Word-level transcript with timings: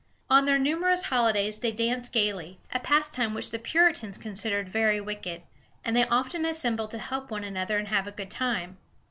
On 0.31 0.45
their 0.45 0.57
numerous 0.57 1.03
holidays 1.03 1.59
they 1.59 1.71
danced 1.71 2.11
gayly, 2.11 2.57
a 2.73 2.79
pastime 2.79 3.35
which 3.35 3.51
the 3.51 3.59
Puritans 3.59 4.17
considered 4.17 4.67
very 4.67 4.99
wicked, 4.99 5.43
and 5.85 5.95
they 5.95 6.07
often 6.07 6.43
assembled 6.43 6.89
to 6.89 6.97
help 6.97 7.29
one 7.29 7.43
another 7.43 7.77
and 7.77 7.89
have 7.89 8.07
a 8.07 8.11
good 8.11 8.31
time. 8.31 8.77